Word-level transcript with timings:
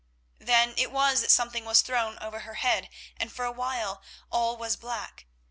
Then 0.39 0.73
it 0.79 0.91
was 0.91 1.21
that 1.21 1.29
something 1.29 1.63
was 1.63 1.81
thrown 1.83 2.17
over 2.17 2.39
her 2.39 2.55
head, 2.55 2.89
and 3.17 3.31
for 3.31 3.45
a 3.45 3.51
while 3.51 4.01
all 4.31 4.57
was 4.57 4.75
black. 4.75 5.27